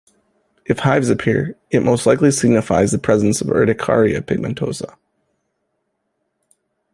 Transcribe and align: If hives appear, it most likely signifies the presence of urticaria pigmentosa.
If 0.65 0.79
hives 0.79 1.11
appear, 1.11 1.55
it 1.69 1.81
most 1.83 2.07
likely 2.07 2.31
signifies 2.31 2.89
the 2.91 2.97
presence 2.97 3.39
of 3.39 3.49
urticaria 3.51 4.21
pigmentosa. 4.23 4.95